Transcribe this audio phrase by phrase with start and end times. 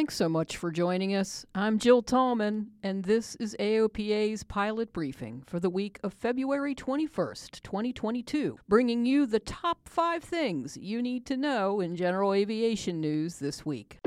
[0.00, 1.44] Thanks so much for joining us.
[1.54, 7.60] I'm Jill Tallman, and this is AOPA's pilot briefing for the week of February 21st,
[7.60, 13.40] 2022, bringing you the top five things you need to know in general aviation news
[13.40, 13.98] this week.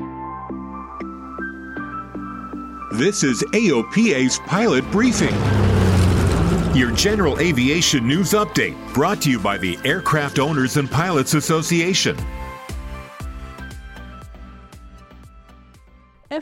[2.94, 5.36] This is AOPA's pilot briefing.
[6.76, 12.16] Your general aviation news update brought to you by the Aircraft Owners and Pilots Association.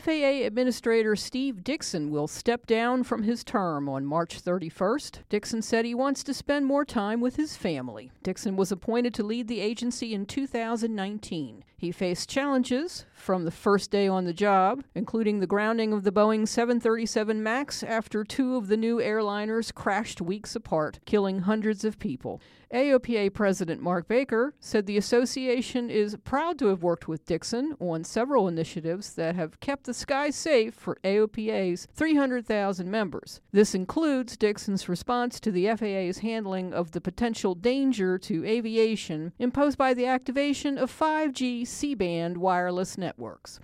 [0.01, 5.19] FAA Administrator Steve Dickson will step down from his term on March 31st.
[5.29, 8.09] Dickson said he wants to spend more time with his family.
[8.23, 11.63] Dickson was appointed to lead the agency in 2019.
[11.83, 16.13] He faced challenges from the first day on the job, including the grounding of the
[16.13, 21.99] Boeing 737 MAX after two of the new airliners crashed weeks apart, killing hundreds of
[21.99, 22.39] people.
[22.73, 28.03] AOPA President Mark Baker said the association is proud to have worked with Dickson on
[28.03, 33.41] several initiatives that have kept the sky safe for AOPA's 300,000 members.
[33.51, 39.77] This includes Dickson's response to the FAA's handling of the potential danger to aviation imposed
[39.77, 43.59] by the activation of 5G C band wireless networks.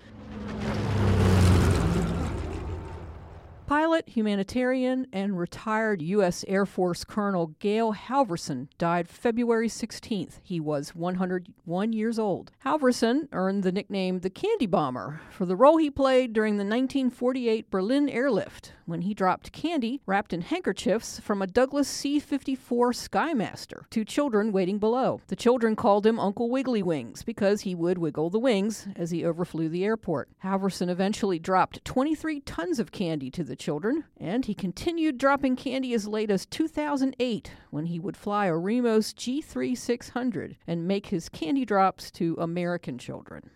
[3.70, 6.44] Pilot, humanitarian, and retired U.S.
[6.48, 10.40] Air Force Colonel Gail Halvorsen died February 16th.
[10.42, 12.52] He was 101 years old.
[12.66, 17.70] Halvorsen earned the nickname the Candy Bomber for the role he played during the 1948
[17.70, 23.88] Berlin airlift when he dropped candy wrapped in handkerchiefs from a Douglas C 54 Skymaster
[23.92, 25.22] to children waiting below.
[25.28, 29.24] The children called him Uncle Wiggly Wings because he would wiggle the wings as he
[29.24, 30.30] overflew the airport.
[30.44, 35.94] Halvorsen eventually dropped 23 tons of candy to the children, and he continued dropping candy
[35.94, 41.66] as late as 2008 when he would fly a Remos G3600 and make his candy
[41.66, 43.52] drops to American children.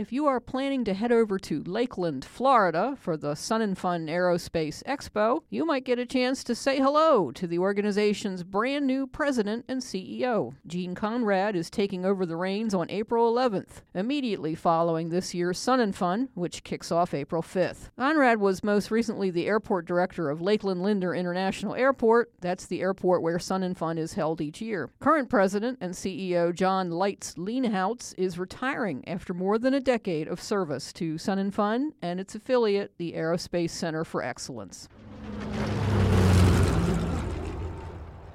[0.00, 4.06] If you are planning to head over to Lakeland, Florida for the Sun and Fun
[4.06, 9.06] Aerospace Expo, you might get a chance to say hello to the organization's brand new
[9.06, 10.54] president and CEO.
[10.66, 15.80] Gene Conrad is taking over the reins on April 11th, immediately following this year's Sun
[15.80, 17.90] and Fun, which kicks off April 5th.
[17.98, 22.32] Conrad was most recently the airport director of Lakeland Linder International Airport.
[22.40, 24.88] That's the airport where Sun and Fun is held each year.
[24.98, 30.40] Current president and CEO John Lites Leenhouts is retiring after more than a decade of
[30.40, 34.88] service to Sun and Fun and its affiliate, the Aerospace Center for Excellence.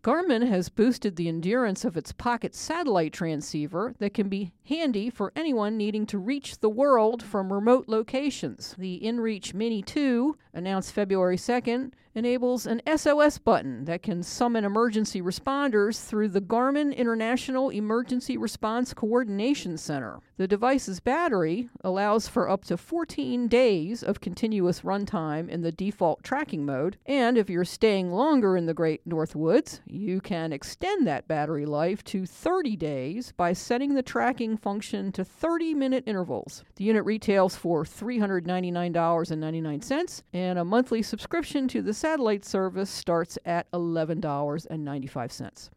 [0.06, 5.34] Garmin has boosted the endurance of its pocket satellite transceiver that can be handy for
[5.36, 8.76] anyone needing to reach the world from remote locations.
[8.78, 15.22] The InReach Mini 2, announced February 2nd, enables an SOS button that can summon emergency
[15.22, 20.20] responders through the Garmin International Emergency Response Coordination Center.
[20.38, 26.24] The device's battery allows for up to 14 days of continuous runtime in the default
[26.24, 31.08] tracking mode, and if you're staying longer in the Great North Woods, you can extend
[31.08, 36.66] that battery life to 30 days by setting the tracking function to 30 minute intervals.
[36.76, 43.72] The unit retails for $399.99, and a monthly subscription to the satellite service starts at
[43.72, 45.70] $11.95.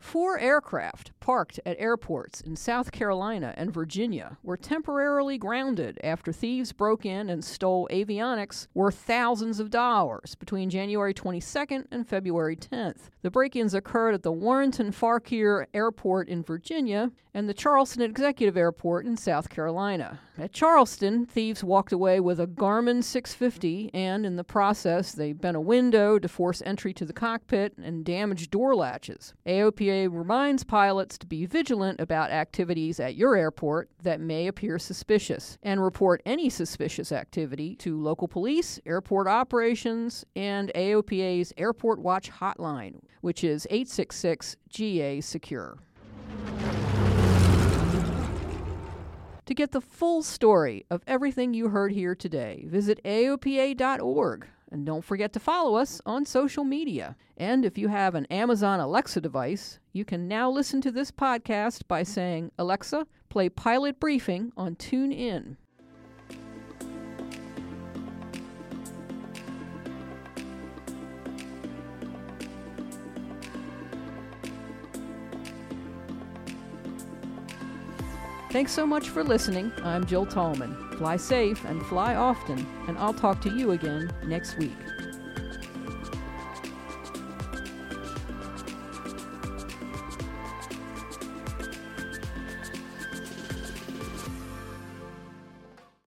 [0.00, 6.70] Four aircraft parked at airports in South Carolina and Virginia were temporarily grounded after thieves
[6.70, 13.10] broke in and stole avionics worth thousands of dollars between January 22nd and February 10th.
[13.22, 18.56] The break ins occurred at the Warrenton Fauquier Airport in Virginia and the Charleston Executive
[18.56, 20.20] Airport in South Carolina.
[20.38, 25.56] At Charleston, thieves walked away with a Garmin 650, and in the process, they bent
[25.56, 29.34] a window to force entry to the cockpit and damaged door latches.
[29.46, 35.58] AOPA reminds pilots to be vigilant about activities at your airport that may appear suspicious
[35.62, 43.00] and report any suspicious activity to local police, airport operations, and AOPA's Airport Watch hotline,
[43.20, 45.78] which is 866 GA Secure.
[49.46, 55.04] To get the full story of everything you heard here today, visit AOPA.org and don't
[55.04, 57.16] forget to follow us on social media.
[57.36, 61.82] And if you have an Amazon Alexa device, you can now listen to this podcast
[61.88, 65.56] by saying, Alexa, play Pilot Briefing on TuneIn.
[78.50, 79.72] Thanks so much for listening.
[79.82, 80.74] I'm Jill Tallman.
[80.98, 84.72] Fly safe and fly often, and I'll talk to you again next week.